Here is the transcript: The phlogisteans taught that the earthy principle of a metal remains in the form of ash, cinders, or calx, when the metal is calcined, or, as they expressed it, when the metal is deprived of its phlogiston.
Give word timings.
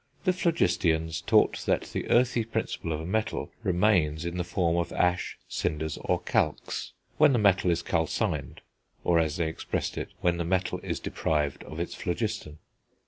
The 0.23 0.33
phlogisteans 0.33 1.21
taught 1.27 1.59
that 1.67 1.83
the 1.93 2.09
earthy 2.09 2.43
principle 2.43 2.91
of 2.91 3.01
a 3.01 3.05
metal 3.05 3.51
remains 3.61 4.25
in 4.25 4.37
the 4.37 4.43
form 4.43 4.77
of 4.77 4.91
ash, 4.91 5.37
cinders, 5.47 5.99
or 5.99 6.19
calx, 6.19 6.93
when 7.19 7.33
the 7.33 7.37
metal 7.37 7.69
is 7.69 7.83
calcined, 7.83 8.61
or, 9.03 9.19
as 9.19 9.37
they 9.37 9.47
expressed 9.47 9.99
it, 9.99 10.09
when 10.19 10.37
the 10.37 10.43
metal 10.43 10.79
is 10.81 10.99
deprived 10.99 11.63
of 11.65 11.79
its 11.79 11.93
phlogiston. 11.93 12.57